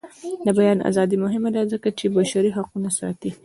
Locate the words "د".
0.45-0.47